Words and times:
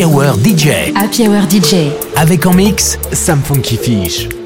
Happy 0.00 0.14
Hour 0.14 0.34
DJ. 0.38 0.94
Happy 0.94 1.28
Hour 1.28 1.42
DJ. 1.50 1.92
Avec 2.16 2.46
en 2.46 2.54
mix 2.54 2.98
Sam 3.12 3.42
Funky 3.42 3.76
Fish. 3.76 4.39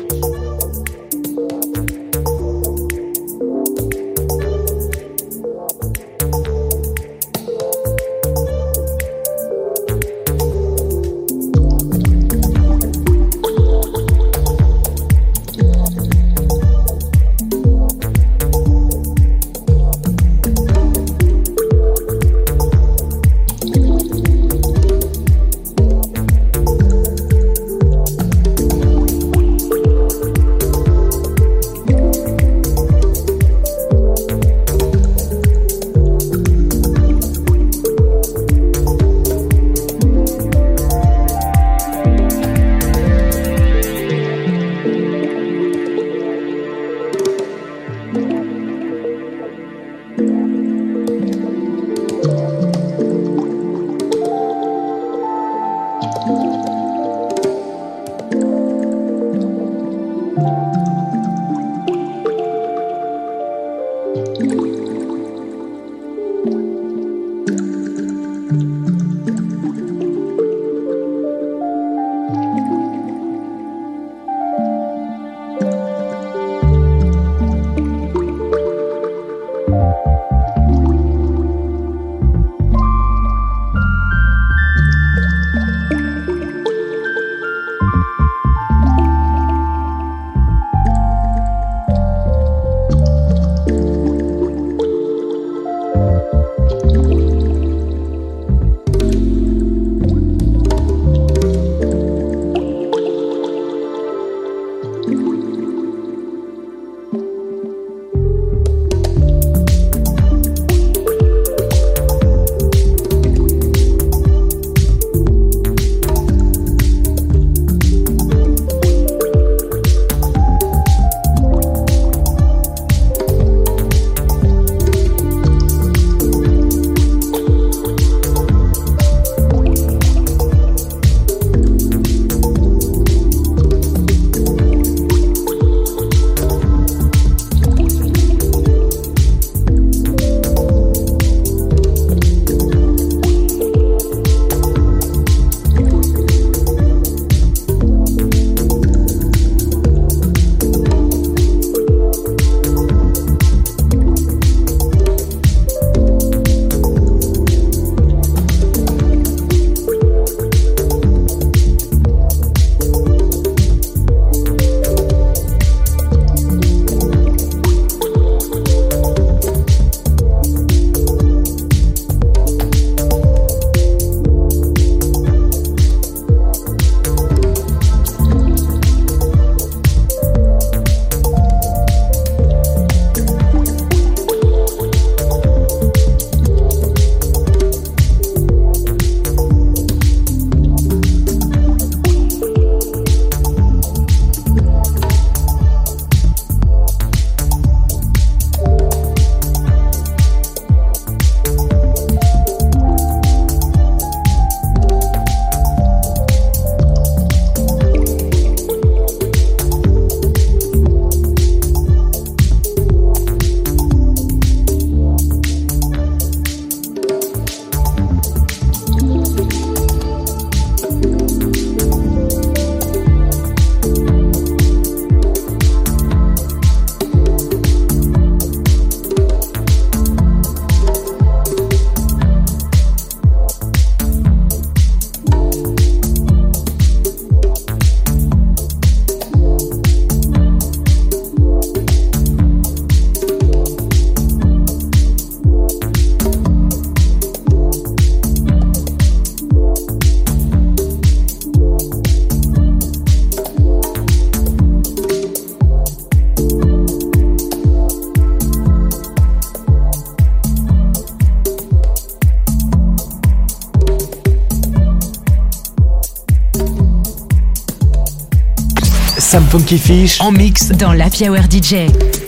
Funky 269.55 269.79
Fish 269.79 270.21
en 270.21 270.33
mix 270.33 270.71
dans 270.71 270.93
la 270.93 271.05
Hour 271.05 271.45
DJ. 271.49 272.24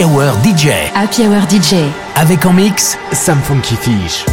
Happy 0.00 0.08
Hour 0.08 0.32
DJ. 0.42 0.68
Happy 0.94 1.26
Hour 1.26 1.42
DJ. 1.50 1.74
Avec 2.14 2.46
en 2.46 2.54
mix 2.54 2.96
Sam 3.12 3.38
Funky 3.42 3.76
Fish. 3.76 4.24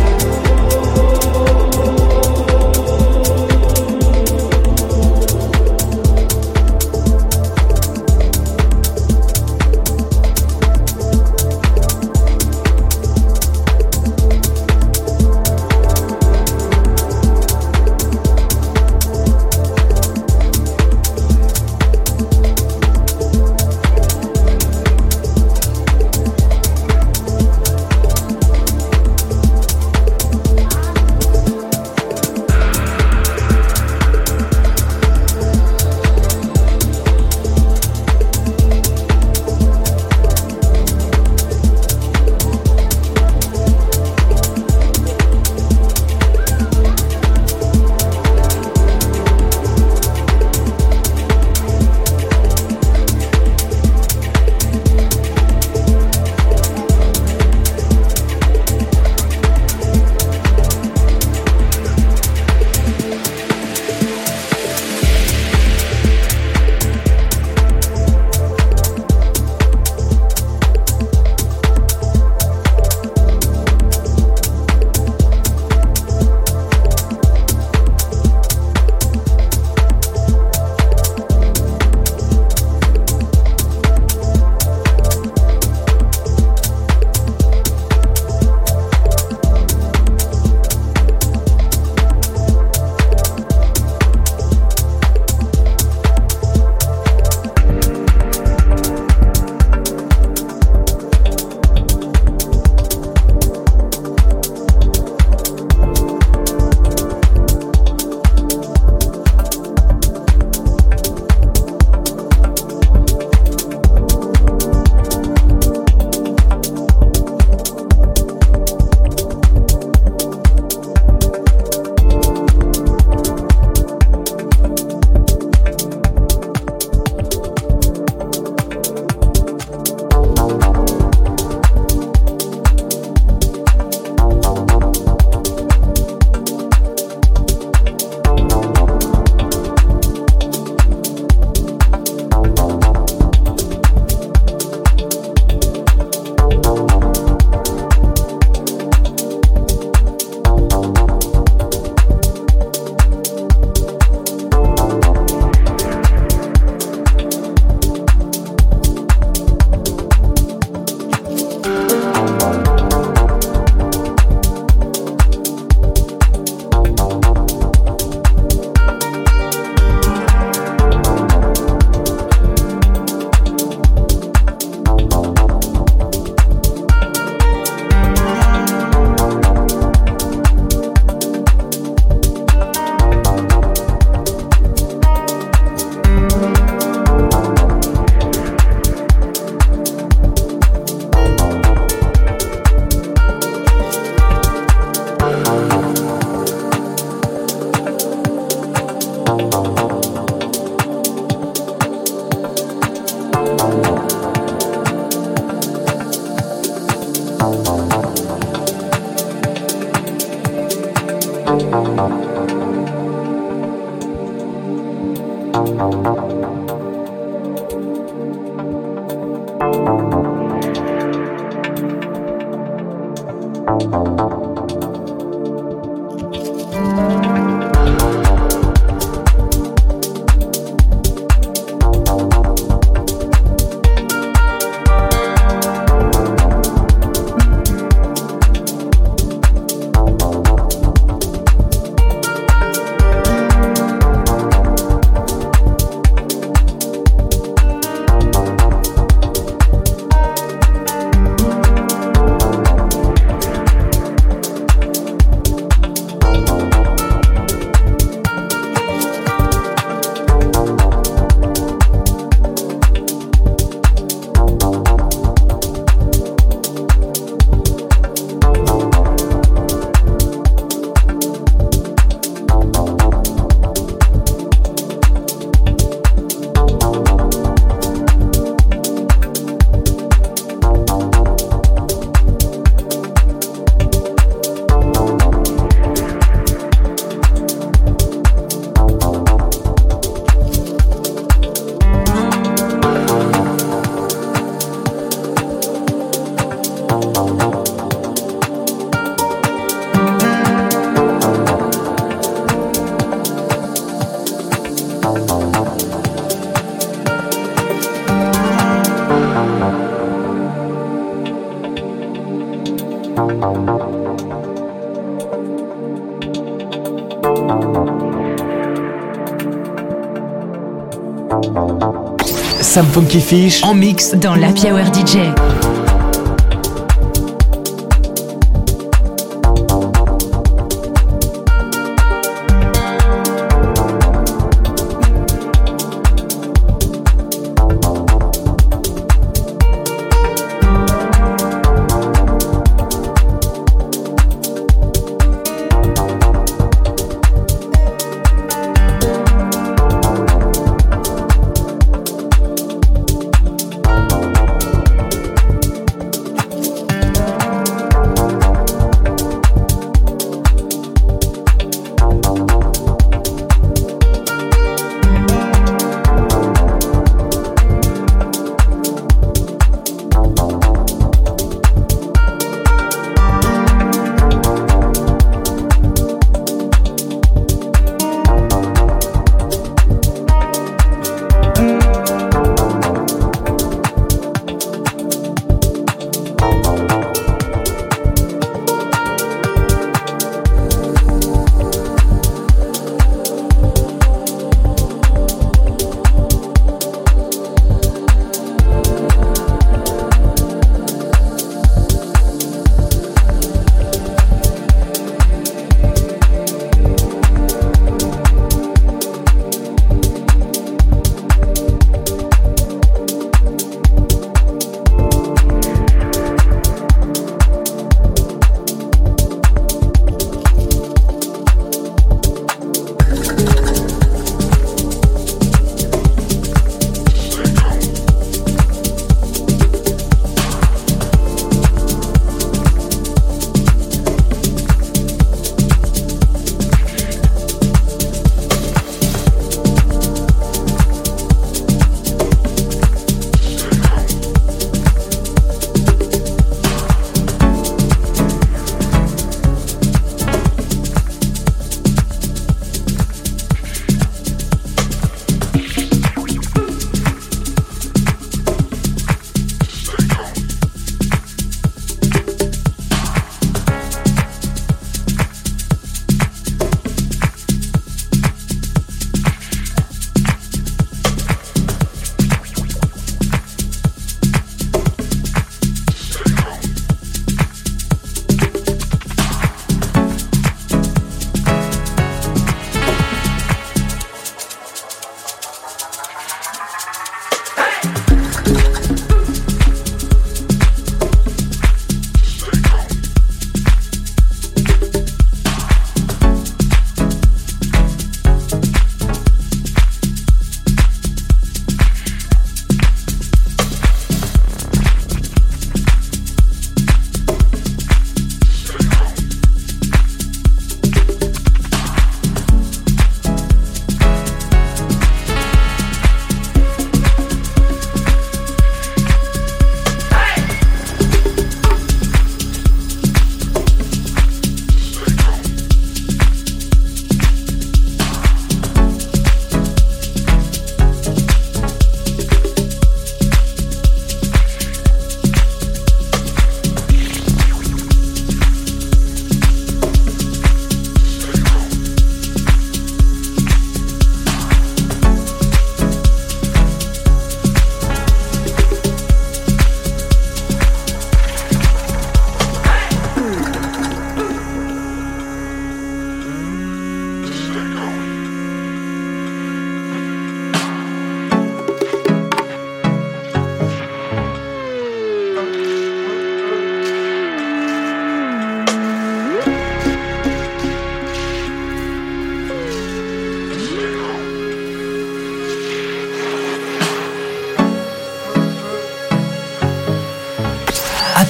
Sam 322.78 322.86
Funky 322.92 323.22
Fish 323.22 323.64
en 323.64 323.74
mix 323.74 324.14
dans 324.14 324.36
la 324.36 324.50
Hour 324.50 324.94
DJ. 324.94 325.87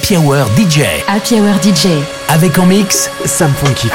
Happy 0.08 0.16
Hour 0.16 0.46
DJ. 0.56 1.04
Happy 1.06 1.38
Hour 1.38 1.62
DJ. 1.62 2.02
Avec 2.28 2.58
en 2.58 2.64
mix 2.64 3.10
Sam 3.26 3.52
Funky 3.52 3.90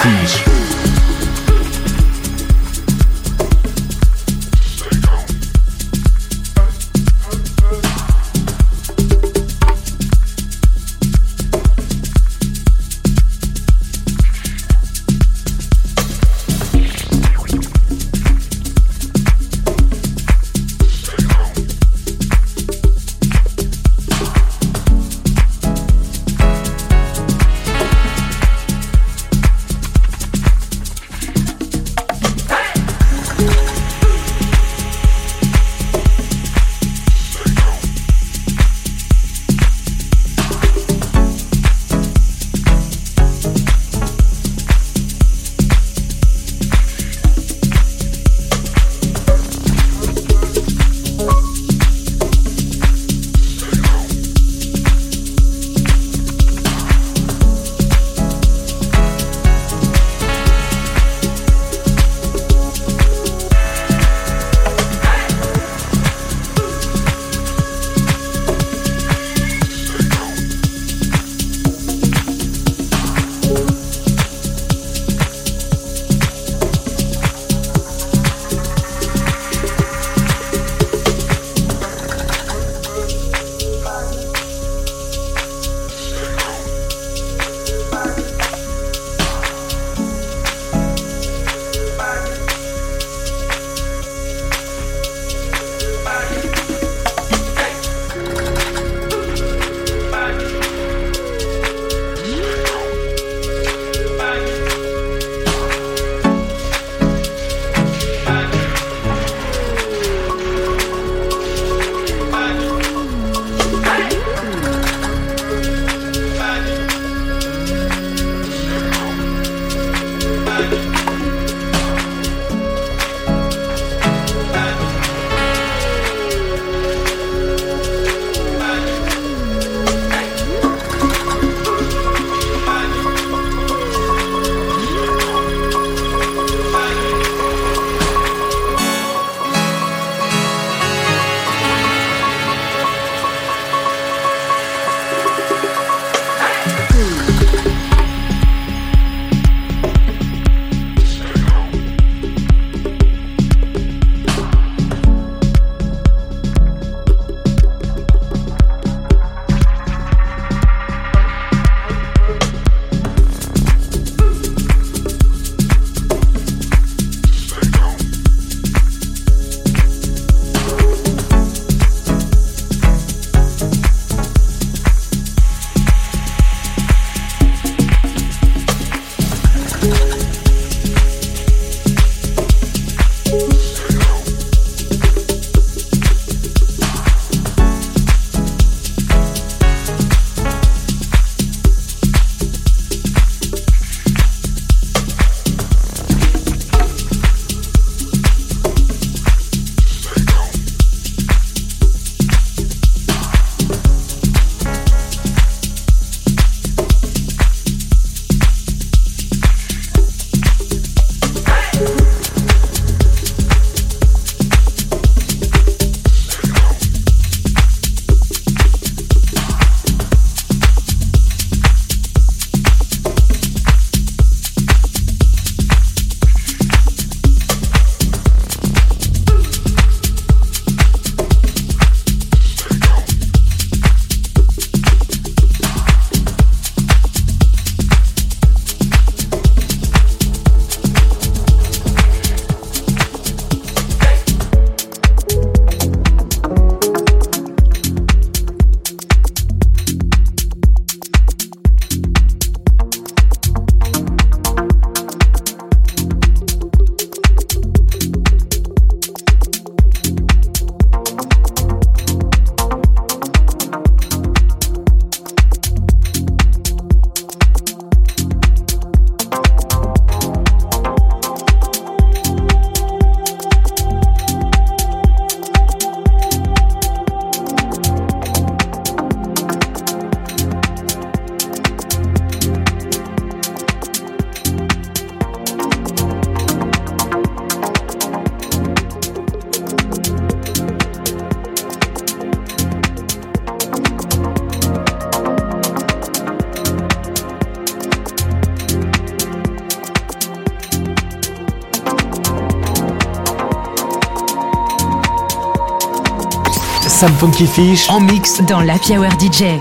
Sam 307.03 307.13
Funky 307.17 307.45
Fish 307.45 307.89
en 307.89 307.99
mix 307.99 308.39
dans 308.43 308.61
la 308.61 308.75
Hour 308.75 309.11
DJ. 309.19 309.59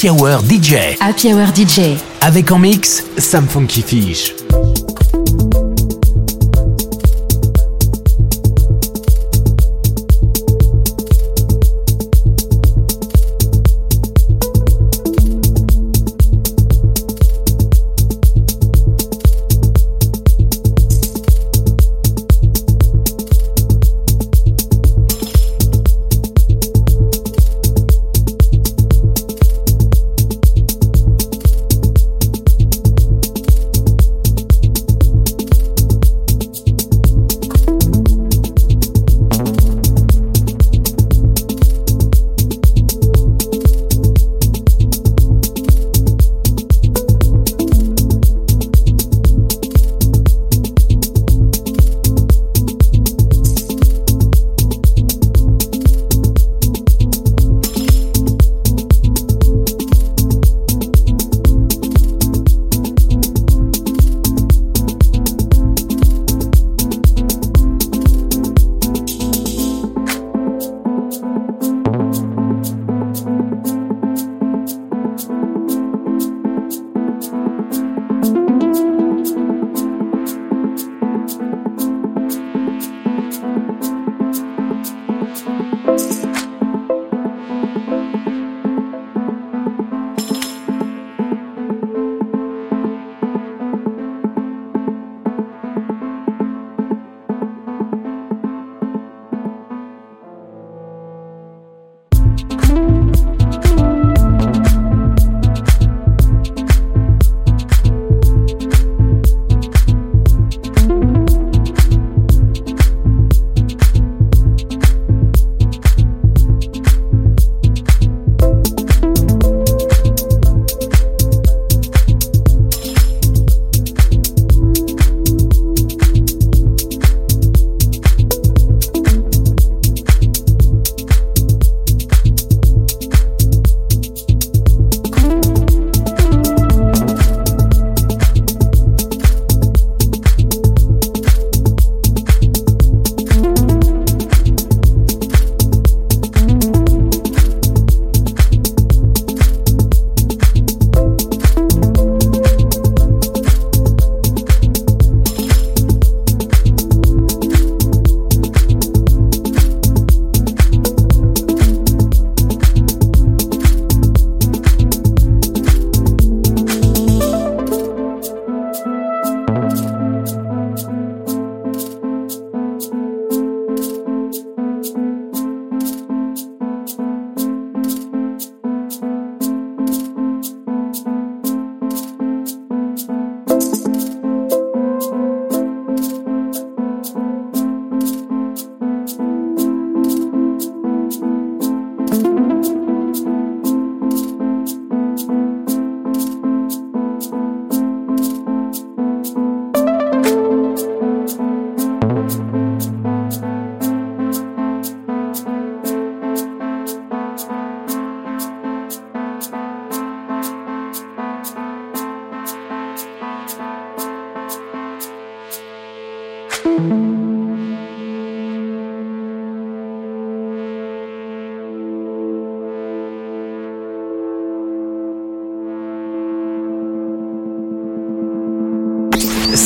Happy 0.00 0.08
Hour 0.08 0.40
DJ. 0.48 0.96
Happy 0.98 1.34
Hour 1.34 1.48
DJ. 1.54 1.98
Avec 2.22 2.50
en 2.52 2.58
mix 2.58 3.04
Sam 3.18 3.46
Funky 3.46 3.82
Fish. 3.82 4.32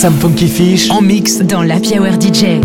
Sam 0.04 0.12
Funky 0.20 0.48
Fish 0.48 0.90
en 0.90 1.00
mix 1.00 1.38
dans 1.38 1.62
la 1.62 1.76
Hour 1.76 2.20
DJ. 2.20 2.60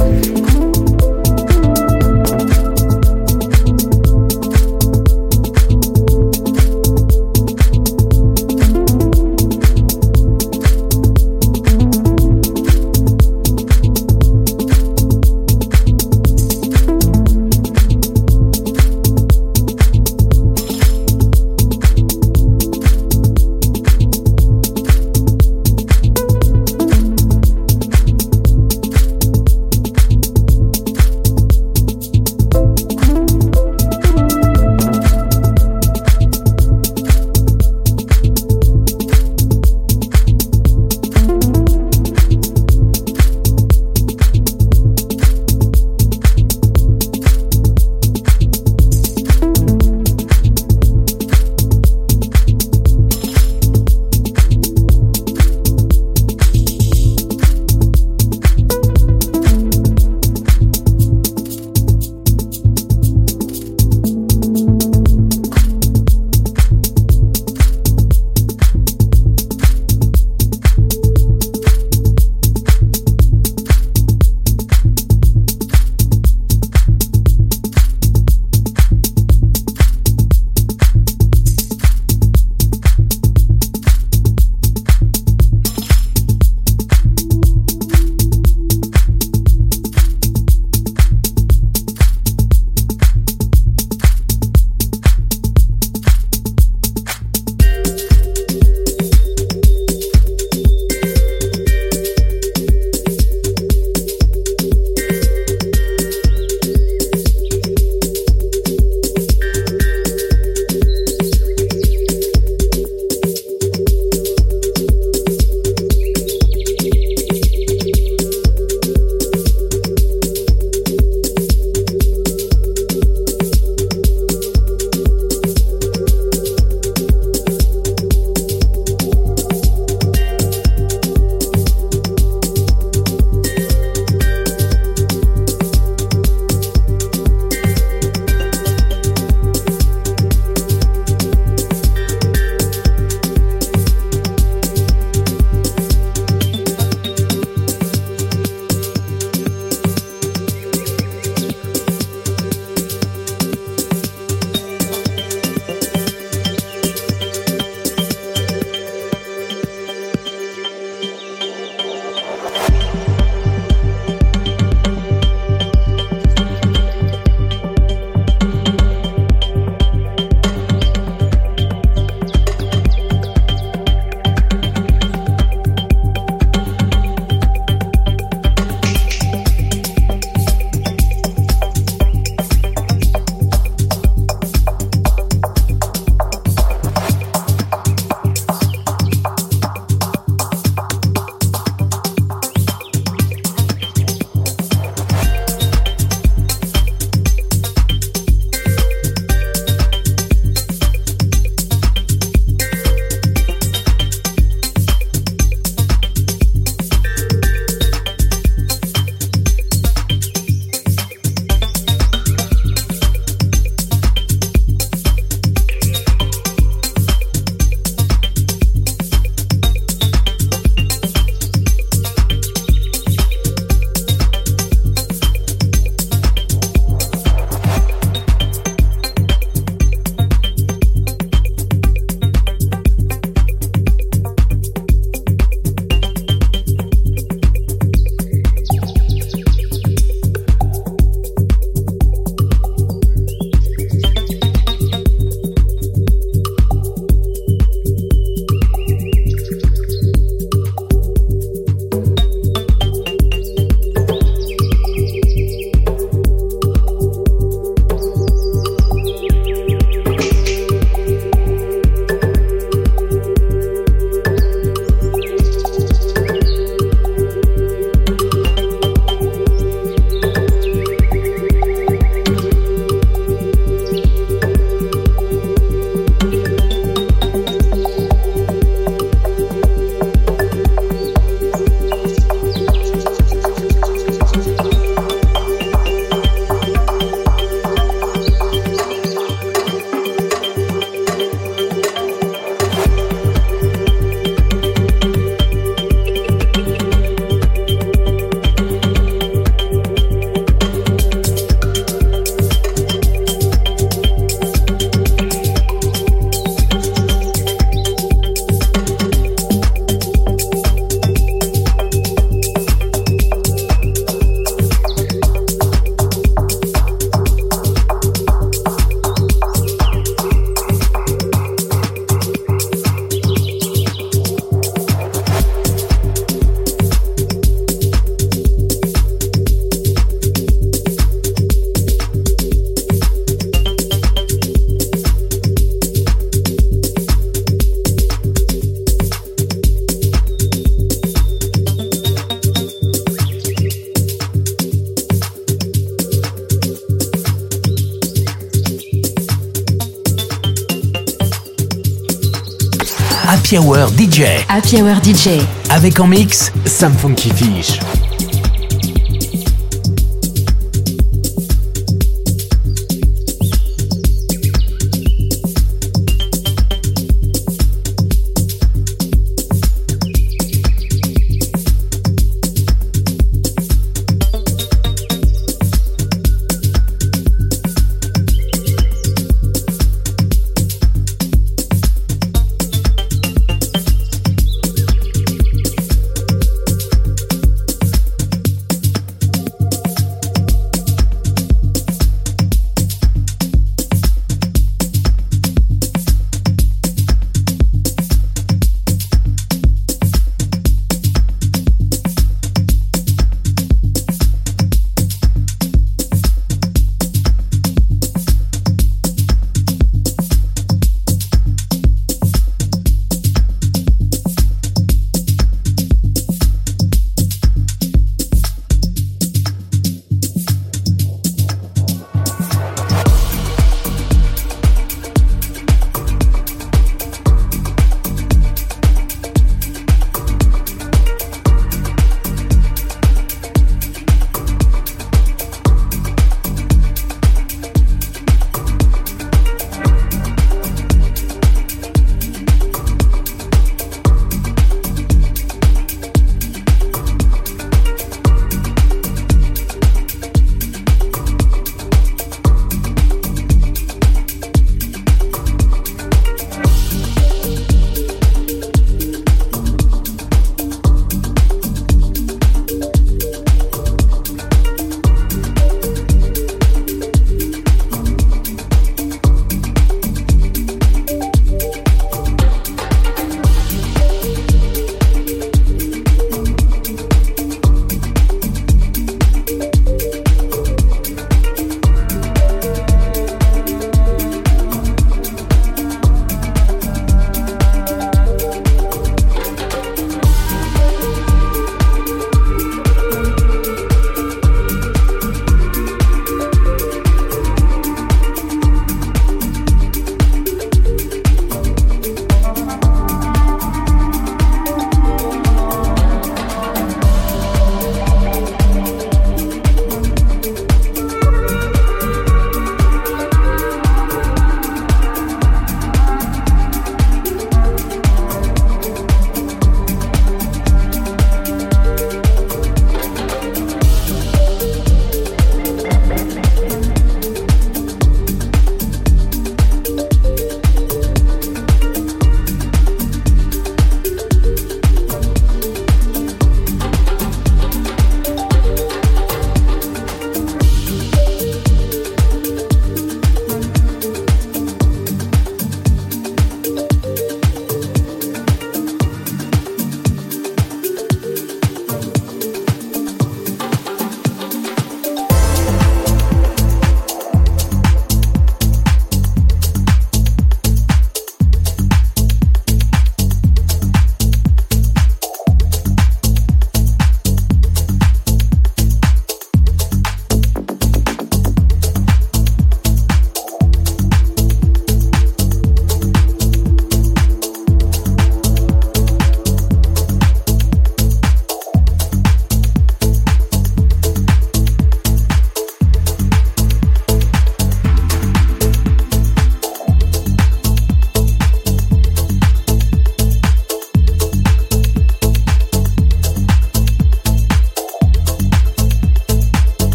Happy 353.50 353.58
Hour 353.58 353.88
DJ. 353.98 354.46
Happy 354.48 354.80
Hour 354.80 355.02
DJ. 355.04 355.42
Avec 355.72 356.00
en 356.00 356.06
mix 356.06 356.52
Sam 356.66 356.94
Funky 356.94 357.32
Fish. 357.32 357.80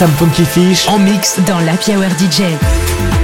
Sam 0.00 0.10
Funky 0.12 0.46
Fish 0.46 0.88
en 0.88 0.98
mix 0.98 1.38
dans 1.40 1.60
la 1.60 1.72
Hour 1.72 2.08
DJ. 2.18 3.19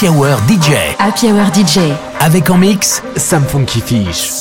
Happy 0.00 0.10
Hour 0.10 0.38
DJ. 0.46 0.94
Happy 1.00 1.26
Hour 1.32 1.52
DJ. 1.52 1.80
Avec 2.20 2.50
en 2.50 2.56
mix 2.56 3.02
Sam 3.16 3.42
Funky 3.44 3.80
Fish. 3.80 4.37